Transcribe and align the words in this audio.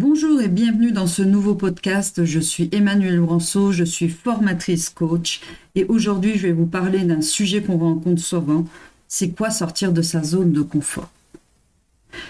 Bonjour 0.00 0.40
et 0.40 0.46
bienvenue 0.46 0.92
dans 0.92 1.08
ce 1.08 1.22
nouveau 1.22 1.56
podcast. 1.56 2.24
Je 2.24 2.38
suis 2.38 2.68
Emmanuelle 2.70 3.16
Laurenceau, 3.16 3.72
je 3.72 3.82
suis 3.82 4.08
formatrice 4.08 4.90
coach 4.90 5.40
et 5.74 5.86
aujourd'hui 5.86 6.38
je 6.38 6.46
vais 6.46 6.52
vous 6.52 6.66
parler 6.66 7.00
d'un 7.00 7.20
sujet 7.20 7.64
qu'on 7.64 7.78
rencontre 7.78 8.22
souvent. 8.22 8.64
C'est 9.08 9.30
quoi 9.30 9.50
sortir 9.50 9.92
de 9.92 10.00
sa 10.00 10.22
zone 10.22 10.52
de 10.52 10.62
confort? 10.62 11.10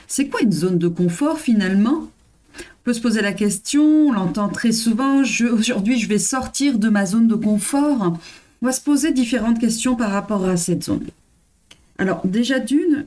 C'est 0.06 0.28
quoi 0.28 0.40
une 0.40 0.50
zone 0.50 0.78
de 0.78 0.88
confort 0.88 1.38
finalement? 1.38 2.08
On 2.58 2.84
peut 2.84 2.94
se 2.94 3.02
poser 3.02 3.20
la 3.20 3.34
question, 3.34 3.84
on 3.84 4.12
l'entend 4.12 4.48
très 4.48 4.72
souvent, 4.72 5.20
aujourd'hui 5.20 5.98
je 5.98 6.08
vais 6.08 6.18
sortir 6.18 6.78
de 6.78 6.88
ma 6.88 7.04
zone 7.04 7.28
de 7.28 7.34
confort. 7.34 8.16
On 8.62 8.66
va 8.66 8.72
se 8.72 8.80
poser 8.80 9.12
différentes 9.12 9.60
questions 9.60 9.94
par 9.94 10.10
rapport 10.10 10.46
à 10.46 10.56
cette 10.56 10.84
zone. 10.84 11.04
Alors 11.98 12.22
déjà 12.24 12.60
d'une, 12.60 13.04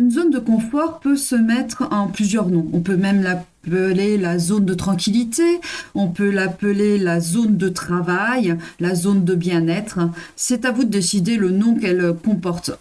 une 0.00 0.10
zone 0.10 0.30
de 0.30 0.38
confort 0.38 0.98
peut 1.00 1.14
se 1.14 1.36
mettre 1.36 1.86
en 1.90 2.06
plusieurs 2.06 2.48
noms. 2.48 2.66
On 2.72 2.80
peut 2.80 2.96
même 2.96 3.22
l'appeler 3.22 4.16
la 4.16 4.38
zone 4.38 4.64
de 4.64 4.72
tranquillité, 4.72 5.60
on 5.94 6.08
peut 6.08 6.30
l'appeler 6.30 6.96
la 6.96 7.20
zone 7.20 7.58
de 7.58 7.68
travail, 7.68 8.56
la 8.80 8.94
zone 8.94 9.24
de 9.24 9.34
bien-être. 9.34 9.98
C'est 10.36 10.64
à 10.64 10.70
vous 10.70 10.84
de 10.84 10.88
décider 10.88 11.36
le 11.36 11.50
nom 11.50 11.74
qu'elle 11.74 12.14
comporte 12.24 12.72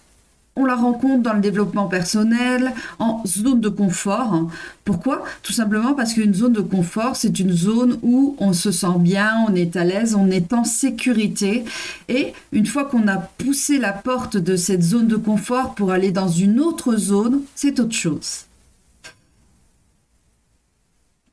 on 0.59 0.66
la 0.66 0.76
rencontre 0.76 1.23
dans 1.23 1.34
le 1.34 1.40
développement 1.40 1.88
personnel, 1.88 2.73
en 2.99 3.23
zone 3.26 3.62
de 3.62 3.70
confort. 3.70 4.49
Pourquoi? 4.84 5.23
Tout 5.41 5.54
simplement 5.54 5.94
parce 5.94 6.13
qu'une 6.13 6.34
zone 6.34 6.52
de 6.52 6.62
confort, 6.62 7.16
c'est 7.16 7.40
une 7.40 7.54
zone 7.54 7.98
où 8.04 8.35
on 8.40 8.52
se 8.52 8.72
sent 8.72 8.98
bien, 8.99 9.45
on 9.48 9.55
est 9.55 9.77
à 9.77 9.85
l'aise, 9.85 10.16
on 10.16 10.30
est 10.30 10.52
en 10.52 10.66
sécurité. 10.66 11.63
Et 12.09 12.34
une 12.52 12.66
fois 12.66 12.84
qu'on 12.84 13.08
a 13.08 13.16
poussé 13.16 13.77
la 13.77 13.94
porte 13.94 14.35
de 14.35 14.58
cette 14.58 14.84
zone 14.84 15.08
de 15.08 15.16
confort 15.16 15.76
pour 15.76 15.91
aller 15.91 16.12
dans 16.12 16.27
une 16.27 16.60
autre 16.60 16.98
zone, 16.98 17.41
c'est 17.55 17.80
autre 17.80 17.96
chose. 17.96 18.46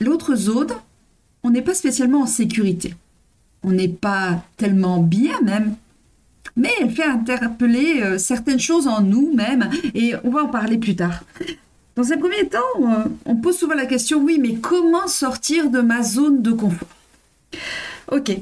L'autre 0.01 0.37
zone, 0.37 0.71
on 1.43 1.51
n'est 1.51 1.63
pas 1.63 1.75
spécialement 1.75 2.23
en 2.23 2.27
sécurité. 2.27 2.95
On 3.65 3.73
n'est 3.73 3.89
pas 3.89 4.45
tellement 4.57 4.99
bien 4.99 5.41
même 5.43 5.75
mais 6.57 6.71
elle 6.81 6.91
fait 6.91 7.05
interpeller 7.05 8.03
euh, 8.03 8.19
certaines 8.19 8.61
choses 8.61 8.87
en 8.87 9.03
nous-mêmes 9.03 9.71
et 9.95 10.15
on 10.25 10.31
va 10.31 10.45
en 10.45 10.49
parler 10.49 10.79
plus 10.79 10.97
tard. 10.97 11.23
Dans 11.95 12.12
un 12.12 12.19
premier 12.19 12.49
temps, 12.49 12.59
euh, 12.81 13.05
on 13.25 13.37
pose 13.37 13.59
souvent 13.59 13.75
la 13.75 13.87
question, 13.87 14.23
oui, 14.23 14.39
mais 14.41 14.57
comment 14.57 15.07
sortir 15.07 15.71
de 15.71 15.81
ma 15.81 16.03
zone 16.03 16.43
de 16.43 16.53
confort? 16.53 16.89
Ok, 18.11 18.33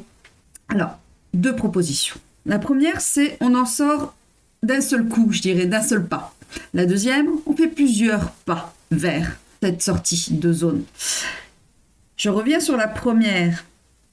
alors, 0.69 0.99
deux 1.33 1.55
propositions. 1.55 2.17
La 2.47 2.59
première, 2.59 3.01
c'est 3.01 3.37
on 3.41 3.55
en 3.55 3.67
sort 3.67 4.15
d'un 4.63 4.81
seul 4.81 5.07
coup, 5.07 5.29
je 5.31 5.41
dirais, 5.41 5.67
d'un 5.67 5.83
seul 5.83 6.07
pas. 6.07 6.35
La 6.73 6.87
deuxième, 6.87 7.29
on 7.47 7.55
fait 7.55 7.69
plusieurs 7.69 8.31
pas 8.45 8.75
vers 8.91 9.37
cette 9.63 9.83
sortie 9.83 10.29
de 10.31 10.53
zone. 10.53 10.83
Je 12.17 12.29
reviens 12.29 12.61
sur 12.61 12.77
la 12.77 12.89
première 12.89 13.65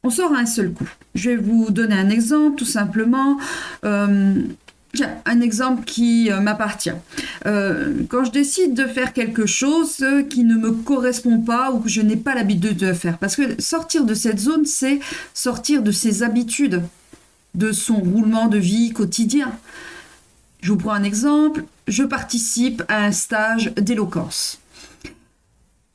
on 0.03 0.09
sort 0.09 0.33
à 0.33 0.39
un 0.39 0.45
seul 0.45 0.71
coup. 0.71 0.89
Je 1.15 1.31
vais 1.31 1.35
vous 1.35 1.69
donner 1.69 1.95
un 1.95 2.09
exemple, 2.09 2.57
tout 2.57 2.65
simplement. 2.65 3.37
Euh, 3.85 4.41
un 5.25 5.41
exemple 5.41 5.85
qui 5.85 6.29
euh, 6.31 6.41
m'appartient. 6.41 6.91
Euh, 7.45 7.93
quand 8.09 8.25
je 8.25 8.31
décide 8.31 8.73
de 8.73 8.85
faire 8.85 9.13
quelque 9.13 9.45
chose 9.45 10.03
qui 10.29 10.43
ne 10.43 10.55
me 10.55 10.71
correspond 10.71 11.39
pas 11.39 11.71
ou 11.71 11.79
que 11.79 11.89
je 11.89 12.01
n'ai 12.01 12.17
pas 12.17 12.35
l'habitude 12.35 12.77
de 12.77 12.93
faire, 12.93 13.17
parce 13.17 13.35
que 13.35 13.61
sortir 13.61 14.03
de 14.03 14.13
cette 14.13 14.39
zone, 14.39 14.65
c'est 14.65 14.99
sortir 15.33 15.81
de 15.81 15.91
ses 15.91 16.23
habitudes, 16.23 16.81
de 17.55 17.71
son 17.71 17.95
roulement 17.95 18.47
de 18.47 18.57
vie 18.57 18.91
quotidien. 18.91 19.51
Je 20.61 20.71
vous 20.71 20.77
prends 20.77 20.93
un 20.93 21.03
exemple. 21.03 21.63
Je 21.87 22.03
participe 22.03 22.83
à 22.87 23.03
un 23.05 23.11
stage 23.11 23.73
d'éloquence. 23.75 24.60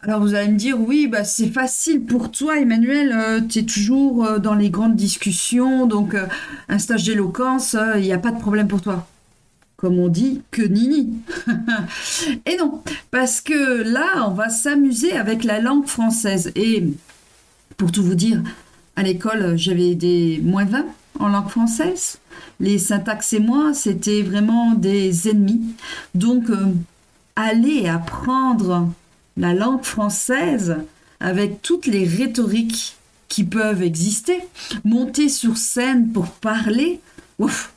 Alors 0.07 0.21
vous 0.21 0.35
allez 0.35 0.53
me 0.53 0.57
dire, 0.57 0.81
oui, 0.81 1.09
bah, 1.09 1.25
c'est 1.25 1.49
facile 1.49 2.05
pour 2.05 2.31
toi, 2.31 2.61
Emmanuel, 2.61 3.13
euh, 3.13 3.41
tu 3.41 3.59
es 3.59 3.63
toujours 3.65 4.25
euh, 4.25 4.39
dans 4.39 4.55
les 4.55 4.71
grandes 4.71 4.95
discussions, 4.95 5.87
donc 5.87 6.15
euh, 6.15 6.27
un 6.69 6.79
stage 6.79 7.03
d'éloquence, 7.03 7.75
il 7.97 8.03
n'y 8.03 8.13
a 8.13 8.19
pas 8.19 8.31
de 8.31 8.39
problème 8.39 8.69
pour 8.69 8.81
toi. 8.81 9.09
Comme 9.77 9.99
on 9.99 10.07
dit, 10.07 10.43
que 10.53 10.63
nini. 10.63 11.13
Et 12.47 12.57
non, 12.57 12.83
parce 13.11 13.41
que 13.41 13.83
là, 13.83 14.29
on 14.29 14.31
va 14.31 14.49
s'amuser 14.49 15.17
avec 15.17 15.43
la 15.43 15.59
langue 15.59 15.87
française. 15.87 16.53
Et 16.55 16.85
pour 17.77 17.91
tout 17.91 18.05
vous 18.05 18.15
dire, 18.15 18.41
à 18.95 19.03
l'école, 19.03 19.57
j'avais 19.57 19.97
des 19.97 20.41
moins 20.41 20.67
20 20.67 20.85
en 21.19 21.29
langue 21.29 21.49
française. 21.49 22.21
Les 22.61 22.79
syntaxes 22.79 23.33
et 23.33 23.41
moi, 23.41 23.75
c'était 23.75 24.23
vraiment 24.23 24.73
des 24.75 25.29
ennemis. 25.29 25.75
Donc, 26.15 26.45
aller 27.35 27.89
apprendre 27.89 28.89
la 29.37 29.55
langue 29.55 29.85
française 29.85 30.77
avec 31.21 31.63
toutes 31.63 31.87
les 31.87 32.07
rhétoriques 32.07 32.97
qui 33.29 33.45
peuvent 33.45 33.83
exister, 33.83 34.39
monter 34.85 35.29
sur 35.29 35.57
scène 35.57 36.13
pour 36.13 36.27
parler, 36.29 37.01
ouf, 37.39 37.73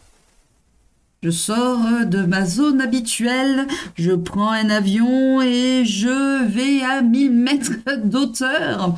je 1.21 1.31
sors 1.31 2.05
de 2.05 2.21
ma 2.21 2.45
zone 2.45 2.79
habituelle, 2.79 3.67
je 3.97 4.11
prends 4.13 4.51
un 4.51 4.69
avion 4.69 5.41
et 5.41 5.83
je 5.83 6.45
vais 6.45 6.81
à 6.81 7.01
1000 7.01 7.31
mètres 7.31 7.73
d'auteur. 8.05 8.97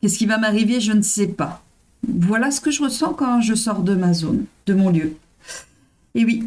Qu'est-ce 0.00 0.18
qui 0.18 0.26
va 0.26 0.36
m'arriver 0.36 0.80
Je 0.80 0.92
ne 0.92 1.00
sais 1.02 1.28
pas. 1.28 1.62
Voilà 2.06 2.50
ce 2.50 2.60
que 2.60 2.70
je 2.70 2.82
ressens 2.82 3.14
quand 3.14 3.40
je 3.40 3.54
sors 3.54 3.82
de 3.82 3.94
ma 3.94 4.12
zone, 4.12 4.44
de 4.66 4.74
mon 4.74 4.90
lieu. 4.90 5.16
Et 6.14 6.24
oui, 6.26 6.44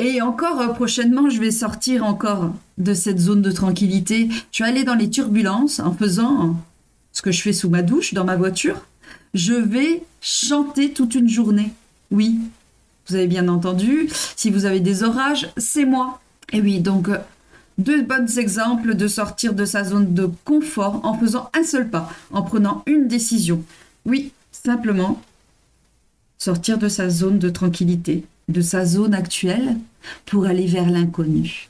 et 0.00 0.22
encore 0.22 0.60
euh, 0.60 0.68
prochainement, 0.68 1.28
je 1.28 1.38
vais 1.40 1.50
sortir 1.50 2.04
encore 2.04 2.54
de 2.78 2.94
cette 2.94 3.18
zone 3.18 3.42
de 3.42 3.52
tranquillité. 3.52 4.30
Je 4.50 4.64
vais 4.64 4.70
aller 4.70 4.84
dans 4.84 4.94
les 4.94 5.10
turbulences 5.10 5.78
en 5.78 5.92
faisant 5.92 6.56
ce 7.12 7.20
que 7.20 7.30
je 7.30 7.42
fais 7.42 7.52
sous 7.52 7.68
ma 7.68 7.82
douche, 7.82 8.14
dans 8.14 8.24
ma 8.24 8.36
voiture. 8.36 8.76
Je 9.34 9.52
vais 9.52 10.02
chanter 10.22 10.92
toute 10.92 11.14
une 11.14 11.28
journée. 11.28 11.72
Oui, 12.10 12.38
vous 13.06 13.14
avez 13.14 13.26
bien 13.26 13.46
entendu. 13.48 14.08
Si 14.36 14.50
vous 14.50 14.64
avez 14.64 14.80
des 14.80 15.02
orages, 15.02 15.50
c'est 15.58 15.84
moi. 15.84 16.20
Et 16.52 16.62
oui, 16.62 16.80
donc 16.80 17.10
euh, 17.10 17.18
deux 17.76 18.02
bons 18.02 18.38
exemples 18.38 18.94
de 18.94 19.06
sortir 19.06 19.52
de 19.52 19.66
sa 19.66 19.84
zone 19.84 20.14
de 20.14 20.30
confort 20.46 21.00
en 21.04 21.18
faisant 21.18 21.50
un 21.52 21.62
seul 21.62 21.90
pas, 21.90 22.10
en 22.32 22.40
prenant 22.40 22.82
une 22.86 23.06
décision. 23.06 23.62
Oui, 24.06 24.32
simplement 24.50 25.20
sortir 26.38 26.78
de 26.78 26.88
sa 26.88 27.10
zone 27.10 27.38
de 27.38 27.50
tranquillité, 27.50 28.24
de 28.50 28.60
sa 28.60 28.84
zone 28.84 29.14
actuelle 29.14 29.76
pour 30.26 30.46
aller 30.46 30.66
vers 30.66 30.90
l'inconnu. 30.90 31.68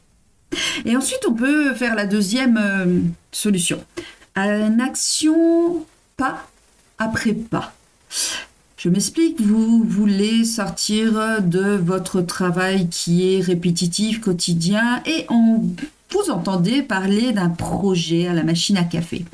Et 0.85 0.97
ensuite, 0.97 1.25
on 1.29 1.35
peut 1.35 1.75
faire 1.75 1.95
la 1.95 2.07
deuxième 2.07 2.59
euh, 2.59 3.01
solution. 3.33 3.83
Une 4.37 4.81
action 4.81 5.85
pas 6.17 6.49
après 6.99 7.35
pas. 7.35 7.73
Je 8.77 8.89
m'explique, 8.89 9.41
vous 9.41 9.85
voulez 9.85 10.45
sortir 10.45 11.43
de 11.43 11.77
votre 11.77 12.23
travail 12.23 12.89
qui 12.89 13.35
est 13.35 13.41
répétitif, 13.41 14.21
quotidien, 14.21 15.03
et 15.05 15.27
on 15.29 15.63
vous 16.13 16.31
entendez 16.31 16.83
parler 16.83 17.33
d'un 17.33 17.49
projet 17.49 18.27
à 18.27 18.35
la 18.35 18.43
machine 18.43 18.77
à 18.77 18.85
café. 18.85 19.25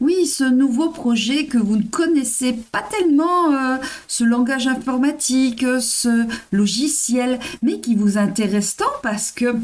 Oui, 0.00 0.26
ce 0.26 0.44
nouveau 0.44 0.90
projet 0.90 1.46
que 1.46 1.58
vous 1.58 1.76
ne 1.76 1.82
connaissez 1.82 2.52
pas 2.52 2.82
tellement, 2.82 3.52
euh, 3.52 3.76
ce 4.08 4.24
langage 4.24 4.66
informatique, 4.66 5.64
ce 5.80 6.26
logiciel, 6.50 7.38
mais 7.62 7.80
qui 7.80 7.94
vous 7.94 8.18
intéresse 8.18 8.76
tant 8.76 8.84
parce 9.02 9.32
que, 9.32 9.56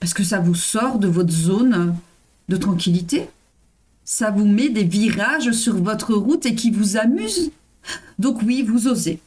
parce 0.00 0.14
que 0.14 0.24
ça 0.24 0.38
vous 0.38 0.54
sort 0.54 0.98
de 0.98 1.08
votre 1.08 1.32
zone 1.32 1.94
de 2.48 2.56
tranquillité. 2.56 3.28
Ça 4.04 4.30
vous 4.30 4.46
met 4.46 4.68
des 4.68 4.84
virages 4.84 5.52
sur 5.52 5.76
votre 5.82 6.14
route 6.14 6.44
et 6.46 6.54
qui 6.54 6.70
vous 6.70 6.96
amuse. 6.96 7.50
Donc 8.18 8.42
oui, 8.42 8.62
vous 8.62 8.86
osez. 8.86 9.18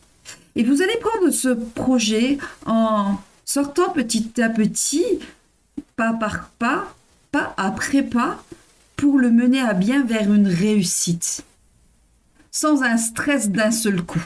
Et 0.56 0.64
vous 0.64 0.82
allez 0.82 0.98
prendre 1.02 1.32
ce 1.32 1.50
projet 1.50 2.38
en 2.66 3.16
sortant 3.46 3.90
petit 3.90 4.42
à 4.42 4.50
petit 4.50 5.04
pas 5.98 6.14
par 6.14 6.50
pas, 6.60 6.96
pas 7.32 7.54
après 7.58 8.04
pas, 8.04 8.42
pour 8.96 9.18
le 9.18 9.32
mener 9.32 9.60
à 9.60 9.74
bien 9.74 10.06
vers 10.06 10.32
une 10.32 10.48
réussite, 10.48 11.44
sans 12.52 12.84
un 12.84 12.98
stress 12.98 13.50
d'un 13.50 13.72
seul 13.72 14.02
coup. 14.04 14.24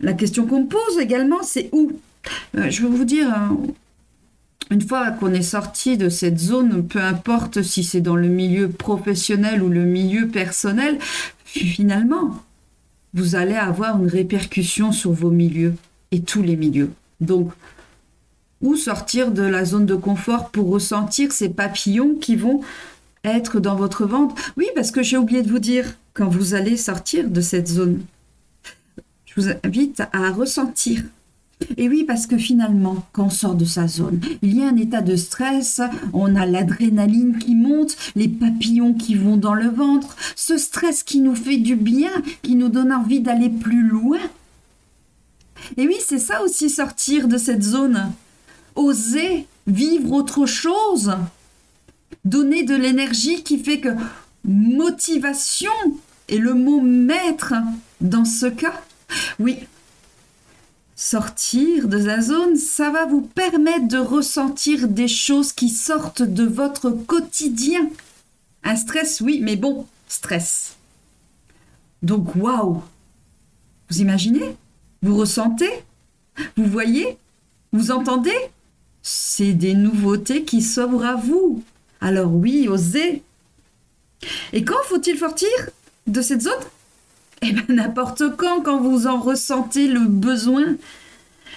La 0.00 0.12
question 0.12 0.46
qu'on 0.46 0.62
me 0.64 0.68
pose 0.68 0.98
également, 1.00 1.42
c'est 1.42 1.70
où? 1.72 1.92
Euh, 2.56 2.70
Je 2.70 2.82
veux 2.82 2.88
vous 2.88 3.04
dire, 3.06 3.32
hein, 3.34 3.56
une 4.70 4.82
fois 4.82 5.10
qu'on 5.10 5.32
est 5.32 5.42
sorti 5.42 5.96
de 5.96 6.10
cette 6.10 6.38
zone, 6.38 6.86
peu 6.86 7.00
importe 7.00 7.62
si 7.62 7.82
c'est 7.82 8.02
dans 8.02 8.16
le 8.16 8.28
milieu 8.28 8.68
professionnel 8.68 9.62
ou 9.62 9.70
le 9.70 9.84
milieu 9.84 10.28
personnel, 10.28 10.98
finalement, 11.44 12.36
vous 13.14 13.36
allez 13.36 13.56
avoir 13.56 13.98
une 13.98 14.08
répercussion 14.08 14.92
sur 14.92 15.12
vos 15.12 15.30
milieux 15.30 15.74
et 16.12 16.20
tous 16.20 16.42
les 16.42 16.56
milieux. 16.56 16.90
Donc, 17.20 17.52
ou 18.60 18.76
sortir 18.76 19.30
de 19.30 19.42
la 19.42 19.64
zone 19.64 19.86
de 19.86 19.94
confort 19.94 20.50
pour 20.50 20.70
ressentir 20.70 21.32
ces 21.32 21.48
papillons 21.48 22.14
qui 22.20 22.36
vont 22.36 22.60
être 23.24 23.60
dans 23.60 23.76
votre 23.76 24.04
ventre. 24.06 24.34
Oui, 24.56 24.66
parce 24.74 24.90
que 24.90 25.02
j'ai 25.02 25.16
oublié 25.16 25.42
de 25.42 25.50
vous 25.50 25.58
dire, 25.58 25.94
quand 26.14 26.28
vous 26.28 26.54
allez 26.54 26.76
sortir 26.76 27.28
de 27.28 27.40
cette 27.40 27.68
zone, 27.68 28.02
je 29.24 29.40
vous 29.40 29.48
invite 29.64 30.02
à 30.12 30.30
ressentir 30.30 31.02
Et 31.76 31.88
oui, 31.88 32.04
parce 32.04 32.26
que 32.26 32.38
finalement, 32.38 33.06
quand 33.12 33.26
on 33.26 33.30
sort 33.30 33.54
de 33.54 33.64
sa 33.64 33.86
zone, 33.86 34.20
il 34.42 34.56
y 34.56 34.62
a 34.62 34.68
un 34.68 34.76
état 34.76 35.02
de 35.02 35.16
stress, 35.16 35.80
on 36.12 36.34
a 36.34 36.46
l'adrénaline 36.46 37.38
qui 37.38 37.54
monte, 37.54 37.96
les 38.16 38.28
papillons 38.28 38.94
qui 38.94 39.14
vont 39.14 39.36
dans 39.36 39.54
le 39.54 39.68
ventre, 39.68 40.16
ce 40.36 40.56
stress 40.58 41.02
qui 41.02 41.20
nous 41.20 41.34
fait 41.34 41.58
du 41.58 41.76
bien, 41.76 42.10
qui 42.42 42.56
nous 42.56 42.68
donne 42.68 42.92
envie 42.92 43.20
d'aller 43.20 43.50
plus 43.50 43.86
loin. 43.86 44.18
Et 45.76 45.86
oui, 45.86 45.96
c'est 46.04 46.18
ça 46.18 46.42
aussi 46.42 46.70
sortir 46.70 47.28
de 47.28 47.36
cette 47.36 47.62
zone. 47.62 48.10
Oser 48.74 49.46
vivre 49.66 50.12
autre 50.12 50.46
chose. 50.46 51.16
Donner 52.24 52.62
de 52.62 52.74
l'énergie 52.74 53.42
qui 53.42 53.58
fait 53.58 53.80
que 53.80 53.90
motivation 54.44 55.70
est 56.28 56.38
le 56.38 56.54
mot 56.54 56.80
maître 56.80 57.54
dans 58.00 58.24
ce 58.24 58.46
cas. 58.46 58.80
Oui, 59.38 59.58
sortir 61.00 61.88
de 61.88 61.96
la 61.96 62.20
zone, 62.20 62.56
ça 62.56 62.90
va 62.90 63.06
vous 63.06 63.22
permettre 63.22 63.88
de 63.88 63.96
ressentir 63.96 64.86
des 64.86 65.08
choses 65.08 65.52
qui 65.52 65.70
sortent 65.70 66.22
de 66.22 66.44
votre 66.44 66.90
quotidien. 66.90 67.88
Un 68.64 68.76
stress, 68.76 69.22
oui, 69.22 69.40
mais 69.42 69.56
bon, 69.56 69.86
stress. 70.08 70.76
Donc, 72.02 72.36
waouh 72.36 72.82
Vous 73.88 74.00
imaginez? 74.00 74.56
Vous 75.02 75.16
ressentez? 75.16 75.84
Vous 76.56 76.66
voyez? 76.66 77.16
Vous 77.72 77.90
entendez? 77.90 78.36
C'est 79.02 79.52
des 79.52 79.74
nouveautés 79.74 80.44
qui 80.44 80.62
s'ouvrent 80.62 81.04
à 81.04 81.14
vous. 81.14 81.62
Alors 82.00 82.34
oui, 82.34 82.68
osez. 82.68 83.22
Et 84.52 84.64
quand 84.64 84.82
faut-il 84.84 85.18
sortir 85.18 85.48
de 86.06 86.20
cette 86.20 86.42
zone? 86.42 86.52
Eh 87.42 87.52
bien, 87.52 87.64
n'importe 87.68 88.36
quand, 88.36 88.60
quand 88.60 88.80
vous 88.80 89.06
en 89.06 89.20
ressentez 89.20 89.88
le 89.88 90.00
besoin. 90.00 90.76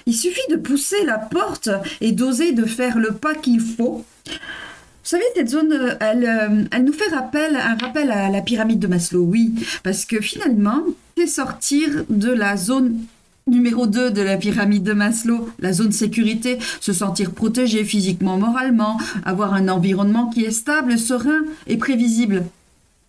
Il 0.05 0.15
suffit 0.15 0.49
de 0.49 0.55
pousser 0.55 1.03
la 1.05 1.17
porte 1.17 1.69
et 2.01 2.11
d'oser 2.11 2.53
de 2.53 2.65
faire 2.65 2.97
le 2.97 3.13
pas 3.13 3.35
qu'il 3.35 3.59
faut. 3.59 4.05
Vous 4.25 5.09
savez, 5.09 5.23
cette 5.35 5.49
zone, 5.49 5.97
elle, 5.99 6.25
euh, 6.25 6.63
elle 6.71 6.85
nous 6.85 6.93
fait 6.93 7.13
rappel, 7.13 7.57
un 7.57 7.75
rappel 7.75 8.09
à 8.11 8.29
la 8.29 8.41
pyramide 8.41 8.79
de 8.79 8.87
Maslow, 8.87 9.23
oui, 9.23 9.53
parce 9.83 10.05
que 10.05 10.21
finalement, 10.21 10.83
c'est 11.17 11.27
sortir 11.27 12.05
de 12.09 12.31
la 12.31 12.55
zone 12.55 12.99
Numéro 13.45 13.87
2 13.87 14.11
de 14.11 14.21
la 14.21 14.37
pyramide 14.37 14.83
de 14.83 14.93
Maslow, 14.93 15.49
la 15.59 15.73
zone 15.73 15.91
sécurité, 15.91 16.59
se 16.79 16.93
sentir 16.93 17.31
protégé 17.31 17.83
physiquement, 17.83 18.37
moralement, 18.37 18.97
avoir 19.25 19.53
un 19.53 19.67
environnement 19.67 20.29
qui 20.29 20.45
est 20.45 20.51
stable, 20.51 20.97
serein 20.97 21.43
et 21.67 21.75
prévisible. 21.75 22.45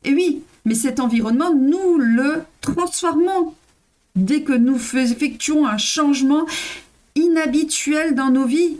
Et 0.03 0.13
oui, 0.13 0.43
mais 0.65 0.75
cet 0.75 0.99
environnement, 0.99 1.55
nous 1.55 1.99
le 1.99 2.43
transformons. 2.61 3.55
Dès 4.17 4.43
que 4.43 4.53
nous 4.53 4.79
effectuons 4.97 5.67
un 5.67 5.79
changement 5.79 6.47
inhabituel 7.15 8.15
dans 8.15 8.31
nos 8.31 8.45
vies. 8.45 8.77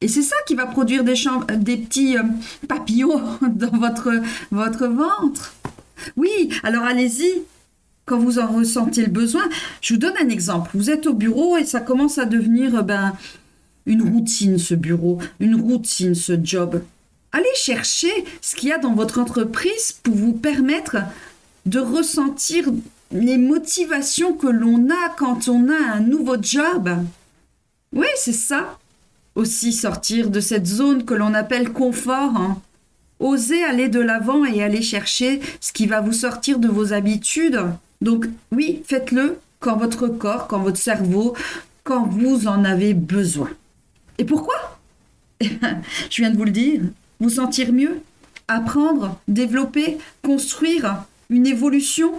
Et 0.00 0.08
c'est 0.08 0.22
ça 0.22 0.36
qui 0.46 0.54
va 0.54 0.66
produire 0.66 1.02
des, 1.02 1.14
petits 1.14 2.16
euh, 2.16 2.22
papillons 2.68 3.22
dans 3.42 3.76
votre, 3.76 4.12
votre 4.50 4.86
ventre. 4.86 5.54
Oui, 6.16 6.50
alors 6.62 6.84
allez-y, 6.84 7.42
quand 8.08 8.18
vous 8.18 8.38
en 8.38 8.46
ressentez 8.46 9.02
le 9.02 9.10
besoin. 9.10 9.48
Je 9.80 9.94
vous 9.94 10.00
donne 10.00 10.16
un 10.20 10.28
exemple. 10.28 10.70
Vous 10.74 10.90
êtes 10.90 11.06
au 11.06 11.14
bureau 11.14 11.56
et 11.56 11.64
ça 11.64 11.80
commence 11.80 12.18
à 12.18 12.24
devenir 12.24 12.82
ben, 12.82 13.12
une 13.86 14.02
routine, 14.02 14.58
ce 14.58 14.74
bureau, 14.74 15.18
une 15.40 15.54
routine, 15.54 16.14
ce 16.14 16.32
job. 16.42 16.82
Allez 17.32 17.46
chercher 17.54 18.12
ce 18.40 18.56
qu'il 18.56 18.70
y 18.70 18.72
a 18.72 18.78
dans 18.78 18.94
votre 18.94 19.20
entreprise 19.20 19.92
pour 20.02 20.14
vous 20.14 20.32
permettre 20.32 20.96
de 21.66 21.78
ressentir 21.78 22.64
les 23.12 23.38
motivations 23.38 24.32
que 24.32 24.46
l'on 24.46 24.88
a 24.90 25.08
quand 25.16 25.48
on 25.48 25.68
a 25.68 25.94
un 25.94 26.00
nouveau 26.00 26.36
job. 26.40 26.90
Oui, 27.92 28.06
c'est 28.16 28.32
ça. 28.32 28.78
Aussi 29.34 29.72
sortir 29.72 30.30
de 30.30 30.40
cette 30.40 30.66
zone 30.66 31.04
que 31.04 31.14
l'on 31.14 31.34
appelle 31.34 31.72
confort. 31.72 32.36
Hein. 32.36 32.60
Oser 33.20 33.64
aller 33.64 33.88
de 33.88 34.00
l'avant 34.00 34.44
et 34.44 34.62
aller 34.62 34.82
chercher 34.82 35.40
ce 35.60 35.72
qui 35.72 35.86
va 35.86 36.00
vous 36.00 36.12
sortir 36.12 36.58
de 36.58 36.68
vos 36.68 36.92
habitudes. 36.92 37.60
Donc 38.00 38.26
oui, 38.52 38.82
faites-le 38.84 39.38
quand 39.60 39.76
votre 39.76 40.08
corps, 40.08 40.46
quand 40.46 40.60
votre 40.60 40.78
cerveau, 40.78 41.34
quand 41.84 42.06
vous 42.06 42.46
en 42.46 42.64
avez 42.64 42.94
besoin. 42.94 43.50
Et 44.18 44.24
pourquoi? 44.24 44.78
Je 45.40 46.22
viens 46.22 46.30
de 46.30 46.36
vous 46.36 46.44
le 46.44 46.50
dire, 46.50 46.82
vous 47.20 47.30
sentir 47.30 47.72
mieux, 47.72 48.00
apprendre, 48.46 49.18
développer, 49.28 49.98
construire 50.22 51.04
une 51.30 51.46
évolution. 51.46 52.12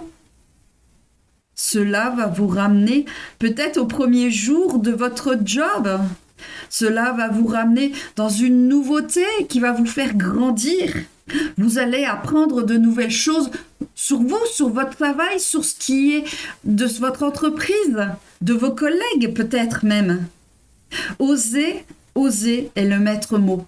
Cela 1.54 2.10
va 2.10 2.26
vous 2.26 2.48
ramener 2.48 3.04
peut-être 3.38 3.76
au 3.76 3.86
premier 3.86 4.30
jour 4.30 4.78
de 4.78 4.92
votre 4.92 5.36
job. 5.44 6.00
Cela 6.70 7.12
va 7.12 7.28
vous 7.28 7.46
ramener 7.46 7.92
dans 8.16 8.30
une 8.30 8.68
nouveauté 8.68 9.24
qui 9.48 9.60
va 9.60 9.72
vous 9.72 9.86
faire 9.86 10.14
grandir. 10.14 10.94
Vous 11.58 11.78
allez 11.78 12.04
apprendre 12.04 12.62
de 12.62 12.76
nouvelles 12.76 13.10
choses 13.10 13.50
sur 13.94 14.18
vous, 14.18 14.44
sur 14.52 14.68
votre 14.70 14.96
travail, 14.96 15.38
sur 15.38 15.64
ce 15.64 15.74
qui 15.74 16.14
est 16.16 16.24
de 16.64 16.86
votre 17.00 17.22
entreprise, 17.22 18.08
de 18.40 18.52
vos 18.52 18.72
collègues 18.72 19.34
peut-être 19.34 19.84
même. 19.84 20.26
Oser, 21.18 21.84
oser 22.14 22.70
est 22.74 22.84
le 22.84 22.98
maître 22.98 23.38
mot. 23.38 23.66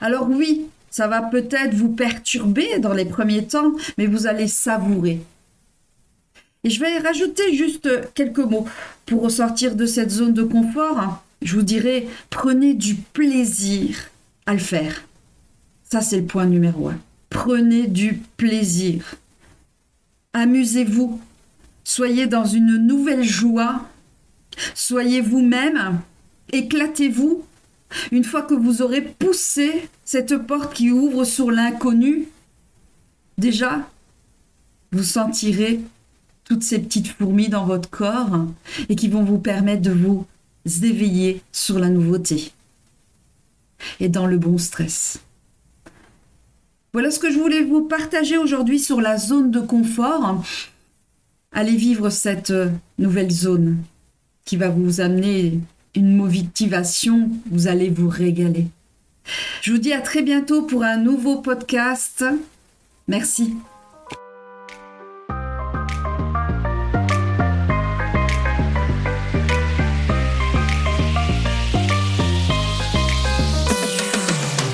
Alors 0.00 0.28
oui, 0.28 0.66
ça 0.90 1.08
va 1.08 1.22
peut-être 1.22 1.74
vous 1.74 1.90
perturber 1.90 2.78
dans 2.78 2.94
les 2.94 3.04
premiers 3.04 3.46
temps, 3.46 3.72
mais 3.98 4.06
vous 4.06 4.26
allez 4.26 4.48
savourer. 4.48 5.20
Et 6.64 6.70
je 6.70 6.80
vais 6.80 6.98
rajouter 6.98 7.54
juste 7.54 7.88
quelques 8.14 8.38
mots 8.38 8.66
pour 9.04 9.22
ressortir 9.22 9.76
de 9.76 9.86
cette 9.86 10.10
zone 10.10 10.34
de 10.34 10.42
confort. 10.42 11.22
Je 11.42 11.54
vous 11.54 11.62
dirais, 11.62 12.06
prenez 12.30 12.74
du 12.74 12.94
plaisir 12.94 13.96
à 14.46 14.54
le 14.54 14.58
faire. 14.58 15.02
Ça, 15.90 16.00
c'est 16.00 16.20
le 16.20 16.26
point 16.26 16.46
numéro 16.46 16.88
un. 16.88 16.98
Prenez 17.30 17.86
du 17.86 18.20
plaisir. 18.36 19.16
Amusez-vous. 20.32 21.20
Soyez 21.84 22.26
dans 22.26 22.44
une 22.44 22.76
nouvelle 22.76 23.22
joie. 23.22 23.86
Soyez 24.74 25.20
vous-même. 25.20 26.00
Éclatez-vous 26.52 27.44
une 28.10 28.24
fois 28.24 28.42
que 28.42 28.54
vous 28.54 28.82
aurez 28.82 29.02
poussé 29.02 29.88
cette 30.04 30.36
porte 30.38 30.74
qui 30.74 30.90
ouvre 30.90 31.24
sur 31.24 31.50
l'inconnu, 31.50 32.28
déjà, 33.38 33.88
vous 34.92 35.02
sentirez 35.02 35.80
toutes 36.44 36.62
ces 36.62 36.78
petites 36.78 37.08
fourmis 37.08 37.48
dans 37.48 37.64
votre 37.64 37.90
corps 37.90 38.46
et 38.88 38.96
qui 38.96 39.08
vont 39.08 39.24
vous 39.24 39.38
permettre 39.38 39.82
de 39.82 39.92
vous 39.92 40.26
éveiller 40.66 41.42
sur 41.52 41.78
la 41.78 41.88
nouveauté 41.88 42.52
et 44.00 44.08
dans 44.08 44.26
le 44.26 44.38
bon 44.38 44.58
stress. 44.58 45.20
Voilà 46.96 47.10
ce 47.10 47.18
que 47.18 47.30
je 47.30 47.38
voulais 47.38 47.60
vous 47.60 47.82
partager 47.82 48.38
aujourd'hui 48.38 48.78
sur 48.78 49.02
la 49.02 49.18
zone 49.18 49.50
de 49.50 49.60
confort. 49.60 50.42
Allez 51.52 51.76
vivre 51.76 52.08
cette 52.08 52.54
nouvelle 52.98 53.30
zone 53.30 53.76
qui 54.46 54.56
va 54.56 54.70
vous 54.70 55.02
amener 55.02 55.60
une 55.94 56.16
motivation, 56.16 57.28
vous 57.50 57.68
allez 57.68 57.90
vous 57.90 58.08
régaler. 58.08 58.68
Je 59.60 59.72
vous 59.72 59.78
dis 59.78 59.92
à 59.92 60.00
très 60.00 60.22
bientôt 60.22 60.62
pour 60.62 60.84
un 60.84 60.96
nouveau 60.96 61.42
podcast. 61.42 62.24
Merci. 63.08 63.52